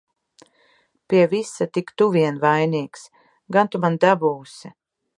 Pie 1.09 1.25
visa 1.33 1.69
tik 1.77 1.93
tu 2.01 2.09
vien 2.17 2.41
vainīgs! 2.47 3.07
Gan 3.57 3.73
tu 3.73 3.83
man 3.85 4.03
dabūsi! 4.07 4.79